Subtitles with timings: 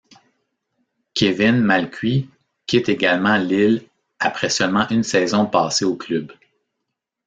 [1.13, 2.27] Kévin Malcuit
[2.65, 3.83] quitte également Lille
[4.17, 6.31] après seulement une saison passée au club.